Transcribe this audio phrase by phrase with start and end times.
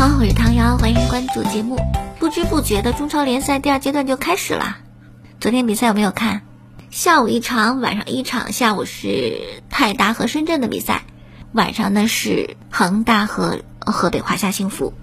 [0.00, 1.78] 好，我是唐瑶，欢迎关注节目。
[2.18, 4.78] 不知不觉的中超联赛第二阶段就开始了。
[5.40, 6.40] 昨天比赛有没有看？
[6.90, 8.50] 下午一场，晚上一场。
[8.50, 11.02] 下午是泰达和深圳的比赛，
[11.52, 14.94] 晚上呢是恒大和河北华夏幸福。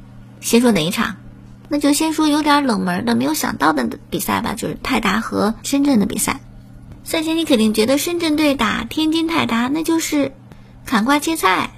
[0.42, 1.18] 先说哪一场？
[1.70, 6.40] 那就先说有点冷门的、没有想到的比赛吧，就是泰达和深圳的比赛。
[7.04, 10.32] 赛前你肯定觉得深圳队打天津泰达，那就是
[10.88, 11.70] 砍瓜切菜。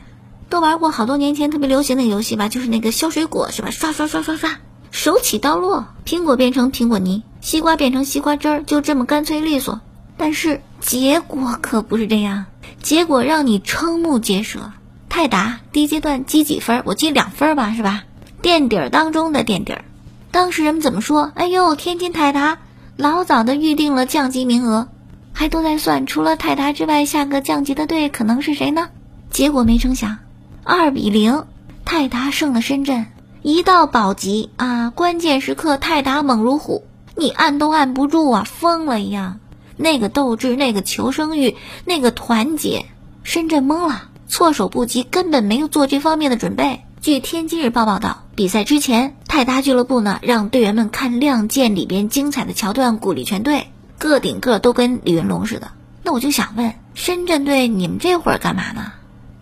[0.50, 3.70] 都玩过好多年前特别流行的游戏吧，就是那个削水果是吧？
[3.70, 4.58] 刷刷刷刷刷，
[4.92, 9.80] 手起刀落，苹果变成苹果泥，西瓜变成西瓜汁儿，就这么干脆利索。
[10.18, 12.46] 但是结果可不是这样，
[12.82, 14.72] 结果让你瞠目结舌。
[15.08, 16.82] 泰达第一阶段积几分？
[16.86, 18.04] 我积两分吧，是吧？
[18.42, 19.86] 垫底儿当中的垫底儿。
[20.32, 21.32] 当时人们怎么说？
[21.36, 22.58] 哎呦，天津泰达
[22.98, 24.88] 老早的预定了降级名额，
[25.34, 28.90] 还都在算，除了泰达之外，下个降级的队可能是谁呢？
[29.30, 30.18] 结果没成想。
[30.64, 31.46] 二比零，
[31.86, 33.08] 泰达胜了深圳。
[33.42, 36.84] 一到保级啊，关键时刻泰达猛如虎，
[37.16, 39.40] 你按都按不住啊，疯了一样。
[39.78, 42.86] 那个斗志，那个求生欲，那个团结，
[43.24, 46.82] 深圳懵了，措手不及，根本没有做这方面的准备。
[47.02, 55.72] 据天津日报报道，比赛之前，泰达俱乐部呢让队员们看《亮剑》里边精彩的桥段，鼓励全队，个顶个都跟李云龙似的。
[56.04, 58.92] 那我就想问，深圳队，你们这会儿干嘛呢？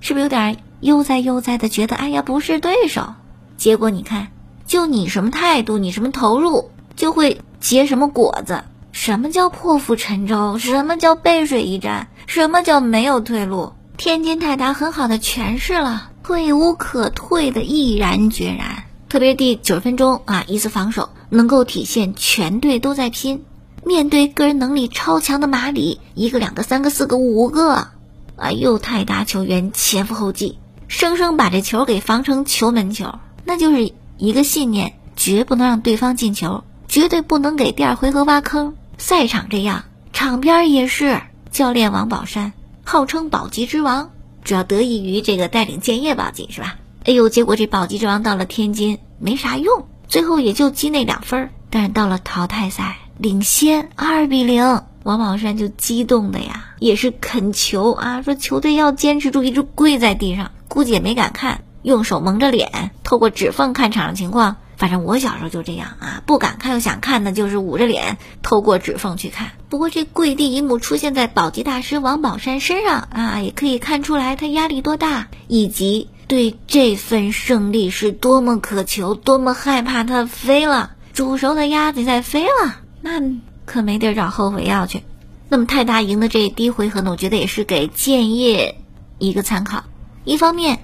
[0.02, 0.58] 是不是有点？
[0.80, 3.14] 悠哉悠哉的觉得，哎呀，不是对手。
[3.58, 4.28] 结果你看，
[4.66, 8.64] 就你什么态度，你什么投入，就会结什么果子。
[8.92, 10.58] 什么叫破釜沉舟？
[10.58, 12.08] 什么叫背水一战？
[12.26, 13.74] 什么叫没有退路？
[13.98, 18.84] 天津泰达很好的诠释了退无可退的毅然决然。
[19.10, 23.44] 特别第九十分钟啊，一次防守能够体现全队都在拼。
[23.84, 27.88] 面对个人能力超强的马里，一个、两个、三个、四个、五个，
[28.36, 30.60] 哎呦，泰达球员前赴后继。
[30.88, 38.76] 生生把这球给防成球门球，那就是一个信念：绝不能让对方进球，绝对不能给第二回合挖坑。
[38.98, 41.22] 赛场这样，场边也是。
[41.50, 42.54] 教练王宝山
[42.84, 44.12] 号称保级之王，
[44.44, 46.76] 主要得益于这个带领建业保级，是吧？
[47.04, 51.50] 哎呦，结果这保级之王到了天津没啥用，最后也就积那两分。
[51.72, 60.52] 但是到了淘汰赛，领先二比零，王宝山就激动的呀，也是恳求啊，说球队要坚持住，一直跪在地上。
[60.68, 64.58] 估计也没敢看，用手蒙着脸，透过指缝看场上情况。
[64.78, 69.54] 反正我小时候就这样啊，不敢看又想看的，就是捂着脸，透过指缝去看。
[69.70, 83.20] 不过这跪地一幕出现在保级大师王宝山身上啊，也可以看出来他压力多大，以及对这份胜利是多么渴求，多么害怕他飞了，煮熟的鸭子再飞了，那
[83.66, 85.02] 可没地儿找后悔药去。
[85.50, 88.78] 那么泰达赢的这第一回合呢，我觉得也是给建业
[89.18, 89.86] 一个参考。
[90.28, 90.80] 一方面，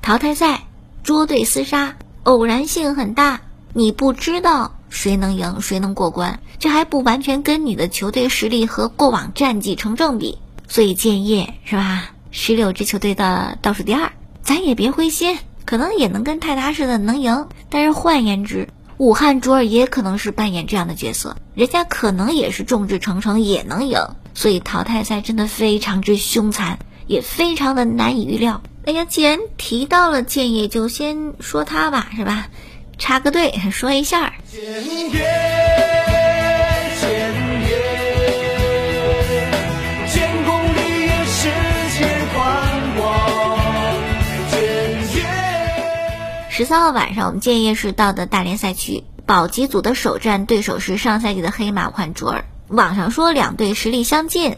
[0.00, 0.62] 淘汰赛
[1.02, 3.42] 捉对厮杀，偶然性很大，
[3.74, 10.38] 你不知道谁能赢，谁能过关，这还不完全跟你的球队实力和过往战绩成正比。
[10.68, 12.12] 所以建业是吧？
[12.30, 14.10] 十六支球队的倒数第二，
[14.40, 17.48] 咱也别灰心，可能也能跟泰达似的能赢。
[17.68, 24.00] 但是换言之，武汉卓尔也可能是扮演这样的角色，人家可能也是众志成城，也能赢。
[24.32, 28.62] 所以淘汰赛真的非常之凶残，也非常的难以预料。
[28.88, 32.46] 哎呀，既然提到了建业，就先说他吧，是吧？
[32.96, 34.32] 插个队说一下。
[34.50, 35.10] 建业，
[36.98, 37.10] 建
[37.68, 37.76] 业，
[40.10, 41.50] 建功立业，世
[41.98, 43.28] 界宽广。
[44.50, 44.58] 建
[45.14, 45.22] 业。
[46.48, 52.46] 十三号晚上，我们建业是到的大连赛区，保级组的首战对手是上赛季的黑马武汉卓尔。
[52.68, 54.56] 网上说两队实力相近。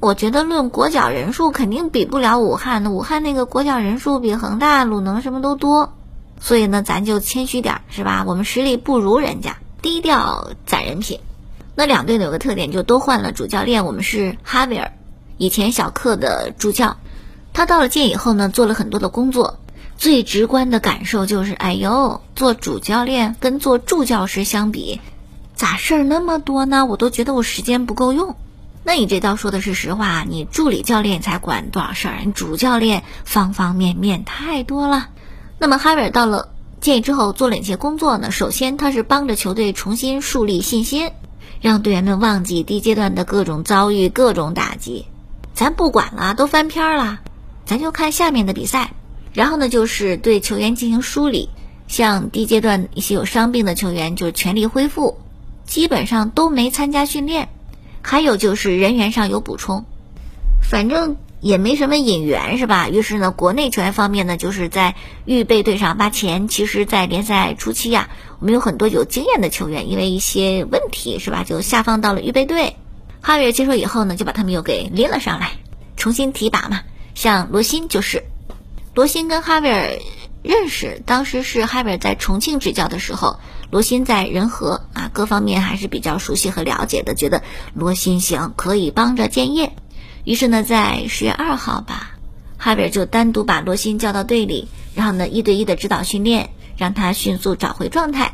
[0.00, 5.92] 我觉得论国脚人数肯定比不了武汉的，武汉那个国脚人数比恒大、鲁能什么都多，
[6.40, 8.24] 所以呢，咱就谦虚点是吧？
[8.24, 11.18] 我们实力不如人家，低调攒人品。
[11.74, 13.84] 那两队呢有个特点，就都换了主教练。
[13.84, 14.92] 我们是哈维尔，
[15.36, 16.96] 以前小克的助教，
[17.52, 19.58] 他到了建以后呢，做了很多的工作。
[19.96, 25.00] 最直观的感受就是，哎呦，做主教练跟做助教师相比，
[25.56, 26.86] 咋事儿那么多呢？
[26.86, 28.36] 我都觉得我时间不够用。
[28.88, 35.10] 那你这倒说的是实话，你助理教练才管多少事儿，你主教练方方面面太多了。
[35.58, 36.48] 那么哈维尔到了
[36.80, 38.30] 建议之后做了一些工作呢？
[38.30, 41.10] 首先他是帮着球队重新树立信心，
[41.60, 45.04] 让队员们忘记低阶段的各种遭遇、各种打击。
[45.52, 47.20] 咱不管了，都翻篇了，
[47.66, 48.92] 咱就看下面的比赛。
[49.34, 51.50] 然后呢，就是对球员进行梳理，
[51.88, 55.18] 像低阶段一些有伤病的球员，就是全力恢复，
[55.66, 57.50] 基本上都没参加训练。
[58.10, 59.84] 还有就是人员上有补充，
[60.62, 62.88] 反正也没什么引援是吧？
[62.88, 64.94] 于是呢，国内球员方面呢，就是在
[65.26, 66.48] 预备队上挖钱。
[66.48, 68.08] 其实，在联赛初期呀，
[68.38, 72.76] 我们有很多有经验的球员，因为一些问题是吧，就下放到了预备队。
[73.20, 75.58] 哈维尔接手以后呢，就把他们又给拎了上来，
[75.98, 76.80] 重新提拔嘛。
[77.14, 78.24] 像罗辛就是，
[78.94, 79.98] 罗辛跟哈维尔
[80.42, 83.38] 认识，当时是哈维尔在重庆执教的时候，
[83.70, 87.42] 罗辛在仁和啊，各方面还是比较熟悉和了解的，觉得
[87.74, 89.72] 罗辛行，可以帮着建业。
[90.24, 92.16] 于是呢，在十月二号吧，
[92.56, 98.32] 哈维尔就单独把罗辛叫到队里，然后呢，一对一的指导训练，让他迅速找回状态。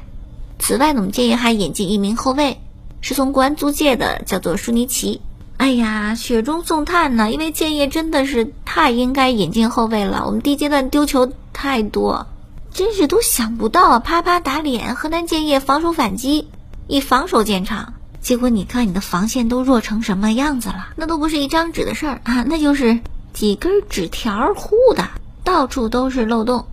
[0.59, 2.61] 此外呢，我们建议还引进一名后卫，
[3.01, 5.21] 是从国安租借的，叫做舒尼奇。
[5.57, 10.25] 哎呀，雪中送炭呢，因为建业真的是太应该引进后卫了。
[10.27, 12.27] 我们第一阶段丢球太多，
[12.75, 14.01] 真是都想不到！
[14.01, 16.49] 啪啪打脸，河南建业防守反击，
[16.89, 17.95] 以防守见长。
[18.21, 20.89] 结果你看，你的防线都弱成什么样子了？
[20.97, 22.99] 那都不是一张纸的事儿啊，那就是
[23.33, 25.09] 几根纸条糊的，
[25.45, 26.67] 到处都是漏洞。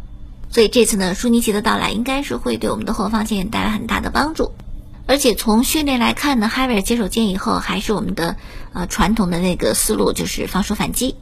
[0.50, 4.54] 所以这次呢，舒尼奇的到来应该是会对我们的后防线带来很大的帮助。
[5.06, 8.38] 而且从训练来看呢，哈维尔接手建以后，还是我们的
[8.74, 11.16] 呃传统的那个思路，就是防守反击。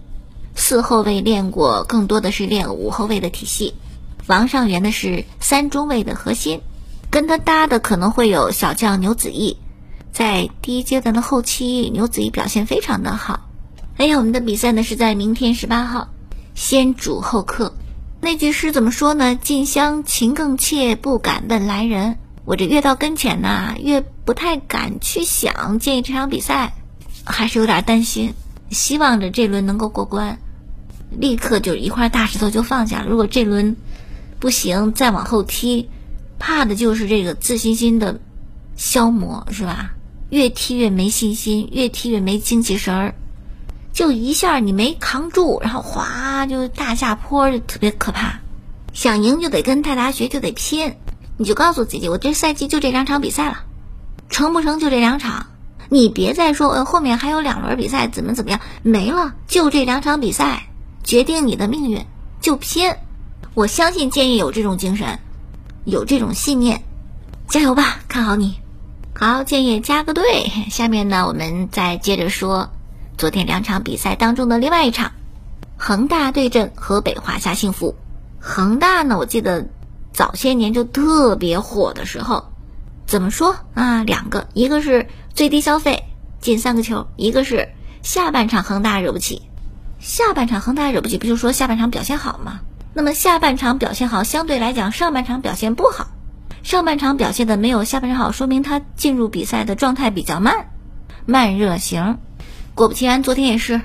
[0.55, 3.73] 四后卫练过，更多的是练五后卫的体系。
[4.29, 6.61] 王上元呢是三中卫的核心，
[7.09, 9.57] 跟他搭的可能会有小将牛子毅。
[10.11, 13.49] 在第一阶段的后期，牛子怡表现非常的好。
[13.97, 16.09] 哎呀，我们的比赛呢是在明天十八号，
[16.53, 17.73] 先主后客。
[18.21, 19.35] 那句诗怎么说呢？
[19.35, 22.19] 近乡情更怯，不敢问来人。
[22.45, 26.75] 我这越到跟前呢，越不太敢去想建议这场比赛，
[27.23, 28.35] 还是有点担心。
[28.69, 30.37] 希望着这轮能够过关，
[31.09, 33.07] 立刻就一块大石头就放下了。
[33.07, 33.75] 如果这轮
[34.39, 35.89] 不行，再往后踢，
[36.39, 38.19] 怕的就是这个自信心的
[38.75, 39.91] 消磨，是吧？
[40.29, 43.13] 越踢越没信心，越踢越没精气神儿，
[43.91, 48.39] 就一下你没扛住，然后哗就大下坡，就特别可怕。
[48.93, 50.95] 想赢就得跟泰达学，就得拼。
[51.37, 53.63] 你就告诉自己，我这赛季就这两场比赛了，
[54.29, 55.47] 成不成就这两场。
[55.89, 60.69] 你别再说，呃，后面还有两轮比赛，怎么怎么样，没了，就这两场比赛
[61.03, 62.05] 决定你的命运，
[62.39, 62.93] 就拼。
[63.59, 65.19] 我相信建议有这种精神，
[65.83, 66.81] 有这种信念，
[67.49, 68.57] 加油吧，看好你。
[69.13, 70.49] 好，建议加个队。
[70.71, 72.69] 下面呢，我们再接着说
[73.17, 75.11] 昨天两场比赛当中的另外一场，
[75.75, 77.95] 恒大对阵河北华夏幸福。
[78.39, 79.67] 恒大呢，我记得
[80.13, 82.45] 早些年就特别火的时候，
[83.07, 84.05] 怎么说啊？
[84.05, 86.05] 两个，一个是最低消费
[86.39, 87.67] 进三个球，一个是
[88.03, 89.41] 下半场恒大惹不起。
[89.99, 92.61] 下半场恒大惹不起，不就说下半场表现好吗？
[92.99, 96.07] 那么下半场表现好，相对来讲上半场表现不好。
[96.63, 100.67] 上半场表现的没有下半场好，说明他进入比赛的状态比较慢，
[101.25, 102.17] 慢热型。
[102.75, 103.79] 果不其然，昨天也是，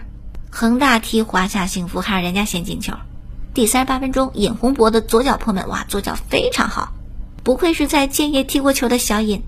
[0.50, 2.94] 恒大踢华夏幸福还是人家先进球。
[3.54, 6.92] 第三十八分钟，尹洪博的左脚破门，哇，左脚非常好，
[7.44, 9.44] 不愧是在建业踢过球的小尹。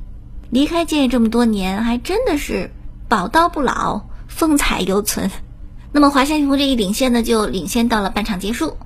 [0.48, 2.70] 离开建业这么多年，还真的是
[3.08, 5.28] 宝刀不老，风采犹存。
[5.90, 8.76] 那么华夏幸福这一领先呢，就领先到了半场结束。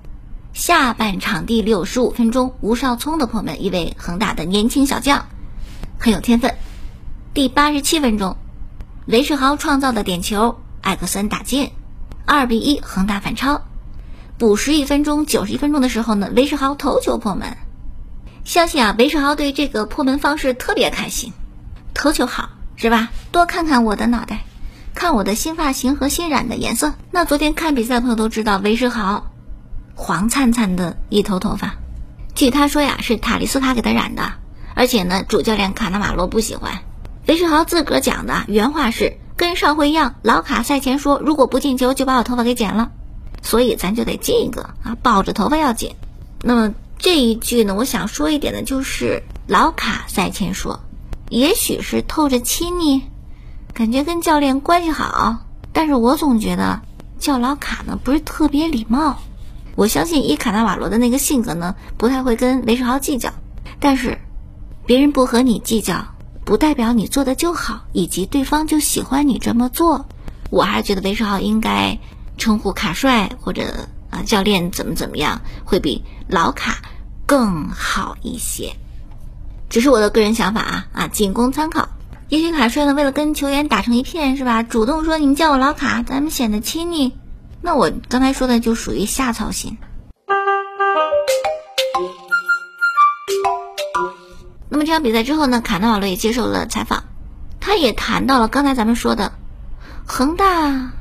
[0.53, 5.27] 下半场第六十五分钟，吴少聪的破门，一位恒大的年轻小将，
[5.99, 6.55] 很有天分。
[7.33, 8.37] 第八十七分钟，
[9.07, 11.71] 韦世豪创造的点球，艾克森打进，
[12.27, 13.63] 二比一，恒大反超。
[14.39, 17.57] 补时一分钟，九十一分钟的时候呢，韦世豪头球破门。
[18.45, 21.33] 相信啊，韦世豪对这个破门方式特别开心，
[21.95, 23.11] 头球好是吧？
[23.31, 24.45] 多看看我的脑袋，
[24.95, 26.95] 看我的新发型和新染的颜色。
[27.13, 29.30] 那昨天看比赛的朋友都知道，韦世豪。
[30.03, 31.75] 黄灿灿的一头头发，
[32.35, 34.33] 据他说呀，是塔利斯卡给他染的，
[34.75, 36.79] 而且呢，主教练卡纳瓦罗不喜欢。
[37.27, 42.91] 韦世豪自个儿讲的原话是：跟上回一样，老卡赛前说，如果不进球就把我头发给剪了，
[43.43, 45.95] 所以咱就得进一个啊，抱着头发要紧。
[46.43, 50.81] 那么这一句呢，我想说一点的就是老卡赛前说，
[51.29, 53.03] 也许是透着亲昵，
[53.75, 56.81] 感觉跟教练关系好，但是我总觉得
[57.19, 59.19] 叫老卡呢不是特别礼貌。
[59.81, 63.33] 我相信伊卡纳瓦罗的那个性格呢，不太会跟韦世豪计较。
[63.79, 64.19] 但是，
[64.85, 66.05] 别人不和你计较，
[66.45, 70.05] 不代表你做的就好，以及对方就喜欢你这么做。
[70.51, 71.99] 我还是觉得韦世豪应该
[72.37, 76.83] 称呼卡帅或者啊教练怎么怎么样，会比老卡
[77.25, 78.75] 更好一些。
[79.71, 81.89] 只是我的个人想法啊啊，仅供参考。
[82.29, 84.63] 也许卡帅呢，为了跟球员打成一片，是吧？
[84.63, 87.15] 主动说你们叫我老卡，咱们显得亲昵。
[87.63, 89.79] 那我刚才说的就属于瞎操心。
[94.69, 97.05] 那么这场比赛之后呢，卡纳瓦罗也接受了采访，
[97.59, 99.33] 他也谈到了刚才咱们说的，
[100.07, 100.93] 恒大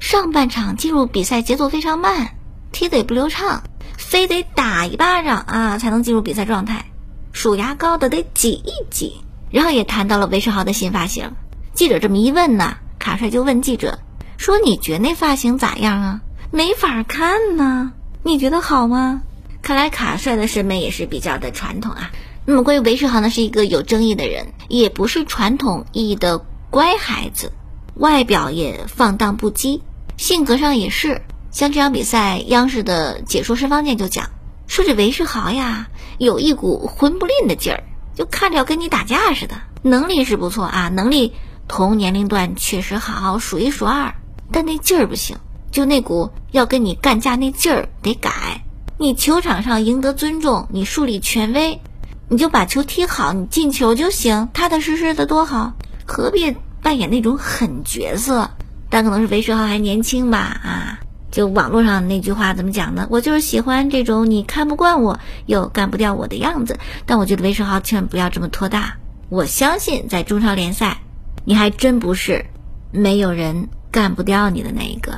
[0.00, 2.36] 上半场进入比赛节奏非常慢，
[2.70, 3.62] 踢得也不流畅，
[3.98, 6.86] 非得打一巴掌啊才能进入比赛状态，
[7.32, 9.20] 数牙膏的得挤一挤。
[9.50, 11.32] 然后也谈到了韦世豪的新发型，
[11.74, 13.98] 记者这么一问呢，卡帅就问记者
[14.36, 16.20] 说：“你觉得那发型咋样啊？
[16.50, 19.22] 没法看呢，你觉得好吗？”
[19.62, 22.10] 看来卡帅的审美也是比较的传统啊。
[22.44, 27.52] 那么关于韦世豪呢，是一个有争议的人，也不是传统意义的乖孩子，
[27.94, 29.80] 外表也放荡不羁，
[30.18, 31.22] 性格上也是。
[31.50, 34.28] 像这场比赛，央视的解说申方健就讲
[34.66, 35.88] 说这韦世豪呀，
[36.18, 39.56] 有一股混不吝的劲儿，就看着要跟你打架似的。
[39.82, 41.32] 能力是不错啊，能力
[41.68, 44.14] 同年龄段确实好，数一数二，
[44.52, 45.36] 但那劲儿不行，
[45.70, 48.62] 就那股要跟你干架那劲儿得改。
[48.98, 51.80] 你球场上赢得尊重，你树立权威。
[52.28, 55.74] 你就把球踢好，你进球就行，踏踏实实的多好，
[56.06, 58.50] 何必扮演那种狠角色？
[58.88, 63.06] 但可能是韦世豪还年轻吧，啊，就网络上那句话怎么讲呢？
[63.10, 66.78] 我就是喜欢这种你看不惯我又干不掉我的样子。
[67.04, 68.96] 但我觉得韦世豪千万不要这么拖大，
[69.28, 71.02] 我相信在中超联赛，
[71.44, 72.46] 你还真不是
[72.90, 75.12] 没有人干不掉你的那一个。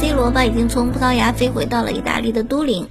[0.00, 2.86] C 罗吧已经从葡萄牙飞回到了意大利的都灵，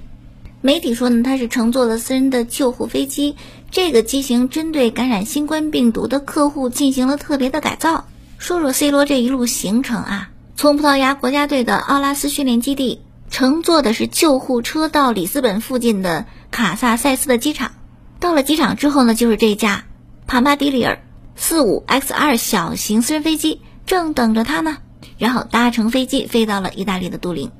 [0.62, 3.34] 媒体说呢，他是乘坐了私人的救护飞机，
[3.70, 8.04] 这个机型针对感染新冠病毒的客户进行了特别的改造。
[8.36, 13.00] 说说 C 罗这一路行程啊，从葡萄牙国家队的奥拉斯训练基地
[13.30, 17.72] 乘坐的是救护车到里斯本附近的卡萨塞斯的机场，
[18.18, 19.84] 到了机场之后呢，就是这架
[20.26, 21.00] 帕马迪里尔
[21.36, 24.76] 四五 X 二小型私人飞机正等着他呢。
[25.16, 27.50] 然后搭乘飞机飞到了意大利的都灵，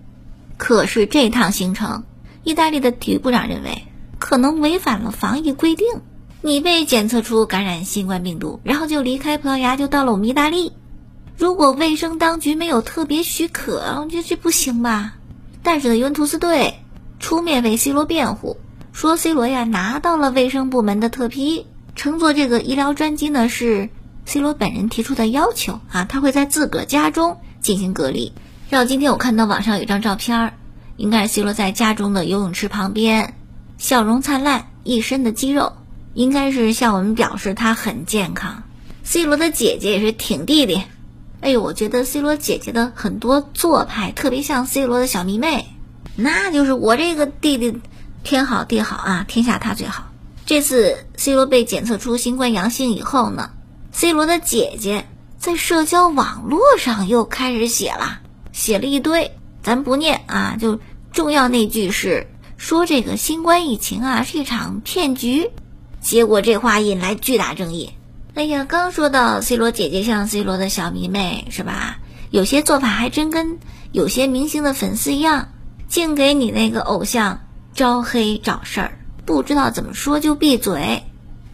[0.57, 2.05] 可是这趟行程，
[2.43, 3.85] 意大利的体育部长认为
[4.19, 5.87] 可能违反了防疫规定。
[6.43, 10.73] 你被检测出感染新冠病毒，然后就离开葡萄牙，就到了我们意大利。
[11.37, 15.15] 如果卫生当局没有特别许可，我觉得这不行吧？
[15.63, 16.75] 但是呢，尤文图斯队
[17.19, 18.57] 出面为 C 罗辩护，
[18.93, 23.91] 说 C 罗呀拿到了卫生部门的特批，乘坐这个医疗专机呢是
[24.25, 27.37] C 罗本人提出的要求啊，他会在自个儿家中。
[27.61, 28.33] 进行隔离。
[28.71, 30.55] 然后今天我看到网上有一张照片儿，
[31.01, 33.35] 应该是 C 罗在家中的游泳池旁边，
[33.79, 35.73] 笑容灿烂，一身的肌肉，
[36.13, 38.63] 应该是向我们表示他很健康。
[39.03, 40.83] C 罗的姐姐也是挺弟弟，
[41.41, 45.65] 哎呦，我觉得 C 罗姐姐的很多做派特别像 C 罗的小迷妹，
[46.17, 47.81] 那就是我这个弟弟
[48.23, 50.13] 天好地好啊，天下他最好。
[50.45, 53.53] 这次 C 罗被检测出新冠阳性以后呢
[53.91, 55.07] ，C 罗的姐姐。
[55.39, 58.21] 在社交网络上又开始写了，
[58.53, 60.59] 写了一堆，咱不念啊。
[60.61, 60.79] 就
[61.13, 65.51] 重要那句是说这个新冠疫情啊是一场骗局，
[66.01, 67.91] 结果这话引来巨大争议。
[68.35, 71.99] 哎呀，刚说到 C 罗姐姐像 C 罗的小迷妹是吧？
[72.31, 73.59] 有些做法还真跟
[73.91, 75.49] 有些明星的粉丝一样，
[75.89, 77.41] 净给你那个偶像
[77.75, 81.03] 招黑找事儿，不知道怎么说就闭嘴。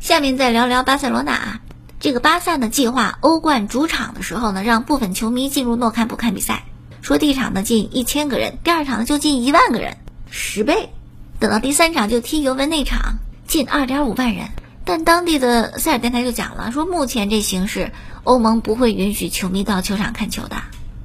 [0.01, 1.61] 下面再聊聊巴塞罗那。
[1.99, 6.67] 这个巴萨呢，计划欧冠主场的时候呢，让部分球迷进入诺坎普看比赛，
[7.07, 9.97] 说第一场呢进一千个人，第二场呢就进一万个人，
[10.29, 10.91] 十倍。
[11.39, 14.49] 等到第三场就踢尤文那场，进二点五万人。
[14.85, 17.93] 但当地的塞尔电台就讲了，说目前这形势，
[18.25, 20.57] 欧盟不会允许球迷到球场看球的。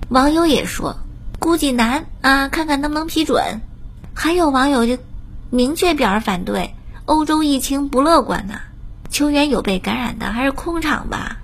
[0.09, 0.97] 网友也说，
[1.37, 3.61] 估计难啊，看看能不能批准。
[4.15, 4.97] 还有网友就
[5.51, 6.73] 明确表示反对，
[7.05, 8.59] 欧洲疫情不乐观呐。
[9.11, 11.37] 球员有被感染的，还是空场吧，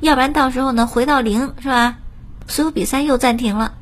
[0.00, 1.98] 要不然到时候呢回到零是吧？
[2.48, 3.74] 所有比赛又暂停了。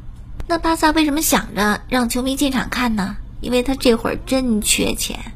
[0.50, 3.16] 那巴萨为什么想着让球迷进场看呢？
[3.40, 5.30] 因为他这会儿真缺钱，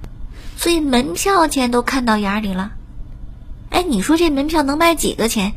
[0.57, 2.73] 所以门票钱都看到眼里了。
[3.71, 5.53] 哎，你说这门票能卖几个钱？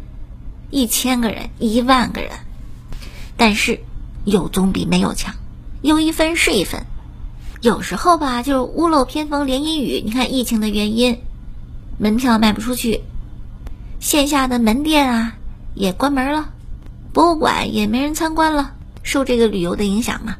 [0.69, 2.29] 一千个人，一万个人。
[3.35, 3.79] 但是
[4.25, 5.33] 有总比没有强，
[5.81, 6.85] 有一分是一分。
[7.61, 10.03] 有时候吧，就是屋漏偏逢连阴雨。
[10.05, 11.17] 你看疫情的原因。
[11.97, 13.01] 门票卖不出去，
[13.99, 15.35] 线下的门店啊
[15.73, 16.49] 也关门了，
[17.11, 18.75] 博物馆也没人参观了，
[19.07, 20.35] 受这个旅游的影响嘛。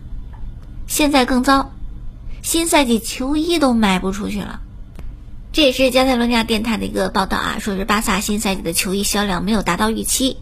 [0.87, 1.71] 现在更糟，
[2.41, 4.59] 新赛季球衣都卖不出去了。
[5.53, 10.35] 这也是加泰罗尼亚电台的一个报道啊，说是巴萨新赛季的球衣销量没有达到预期，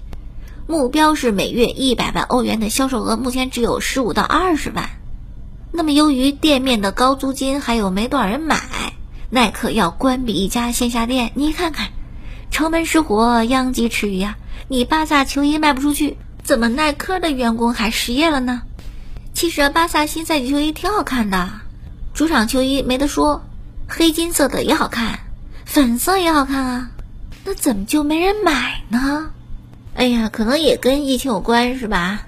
[0.67, 4.89] 目标是每月一百万欧元的销售额，目前只有十五到二十万。
[5.71, 8.59] 那么由于店面的高租金，还有没多少人买。
[9.29, 11.89] 耐克要关闭一家线下店，你看看，
[12.51, 14.37] 城门失火，殃及池鱼啊！
[14.67, 18.61] 你巴萨球衣卖不出去，怎么耐克的员工还失业了呢？
[19.33, 21.49] 其实巴萨新赛季球衣挺好看的，
[22.13, 23.43] 主场球衣没得说，
[23.87, 25.21] 黑金色的也好看，
[25.65, 26.91] 粉色也好看啊，
[27.45, 29.31] 那怎么就没人买呢？
[29.95, 32.27] 哎呀，可能也跟疫情有关是吧？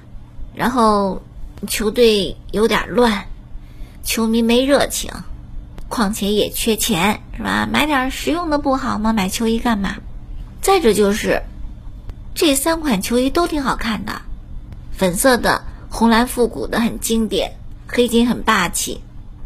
[0.55, 1.21] 然后
[1.67, 3.27] 球队有点乱，
[4.03, 5.11] 球迷没热情。
[5.89, 7.69] 况且也缺钱，是吧？
[7.71, 9.13] 买点实用的不好吗？
[9.13, 9.97] 买球衣干嘛？
[10.59, 11.43] 再者就是，
[12.37, 14.21] 这三款球衣都挺好看的，
[14.91, 17.51] 粉色的、红蓝复古的很经典，
[17.87, 19.01] 黑金很霸气，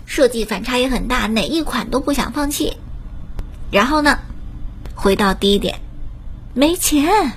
[0.05, 2.75] 设计反差也很大，哪一款都不想放弃。
[3.71, 4.19] 然后呢，
[4.93, 5.79] 回到第一点，
[6.53, 7.31] 没钱，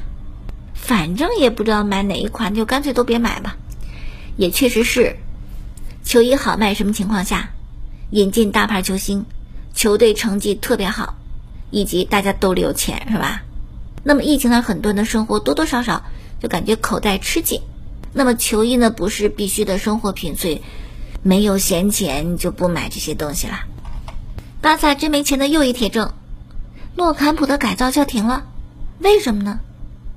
[0.74, 3.54] 反正也不知道买哪一款，就干脆都别买吧。
[4.36, 5.16] 也确实是，
[6.02, 7.48] 球衣好卖什么情况下？
[8.10, 9.24] 引进大牌球星，
[9.72, 11.14] 球队成绩特别好，
[11.70, 13.40] 以及大家兜里有钱，是吧？
[14.04, 16.04] 那么疫情呢，很多人的生活多多少少
[16.40, 17.62] 就感觉口袋吃紧。
[18.12, 20.62] 那么球衣呢，不是必须的生活品，所以
[21.22, 23.60] 没有闲钱就不买这些东西了。
[24.60, 26.12] 巴萨真没钱的又一铁证，
[26.94, 28.44] 诺坎普的改造叫停了，
[29.00, 29.58] 为什么呢？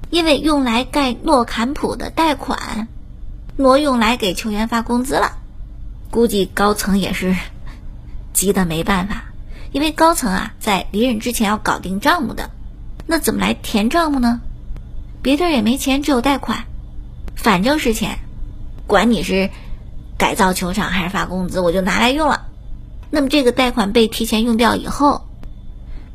[0.10, 2.88] 因为用来盖诺坎普的贷款
[3.56, 5.38] 挪用来给球员发工资了，
[6.12, 7.36] 估计高层也是。
[8.32, 9.24] 急的没办法，
[9.72, 12.52] 因为高层啊在离任之前要搞定账目的，
[13.08, 14.42] 那怎么来填账目呢？
[15.24, 16.66] 别地也没钱，只有贷款，
[17.36, 18.20] 反正是钱，
[18.86, 19.50] 管你是
[20.18, 22.48] 改造球场还是发工资，我就拿来用了。
[23.10, 25.26] 那么这个贷款被提前用掉以后，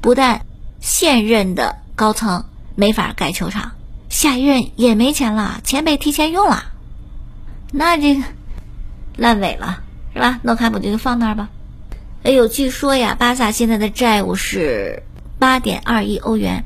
[0.00, 0.46] 不但
[0.80, 2.44] 现任的高层
[2.74, 3.72] 没法盖球场，
[4.08, 6.64] 下一任也没钱了，钱被提前用了，
[7.72, 8.22] 那这个
[9.16, 9.82] 烂尾了
[10.12, 10.40] 是吧？
[10.42, 11.48] 诺坎普就放那儿吧。
[12.22, 15.02] 哎呦，据说呀，巴萨现在的债务是
[15.38, 16.64] 八点二亿欧元。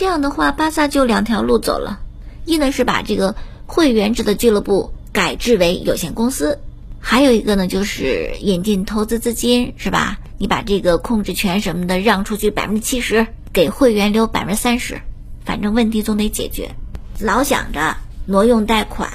[0.00, 2.00] 这样的话，巴萨就两条路走了：
[2.46, 6.54] 一呢是把这个会员制的俱乐部改制为有限公司；
[6.98, 10.18] 还有一个呢就是引进投资资金，是吧？
[10.38, 15.02] 你把这个控制权什么的让出去百分之七十，给会员留百分之三十，
[15.44, 16.70] 反正问题总得解决。
[17.18, 19.10] 老想着挪用贷款，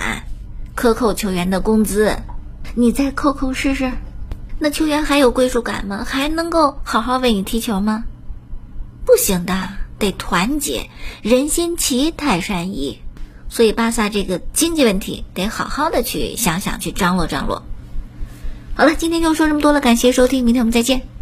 [0.76, 2.16] 克扣球员的工资，
[2.76, 3.92] 你再扣扣试试。
[4.60, 6.06] 那球员还有归属感吗？
[6.08, 8.04] 还能够好好为你踢球吗？
[9.04, 10.90] 不行的，得团结，
[11.22, 13.00] 人心齐，泰山移。
[13.50, 17.64] 所以巴萨这个经济问题得好好的去想想，去张罗张罗。
[18.76, 21.15] 好了，今天就说这么多了，感谢收听，明天我们再见。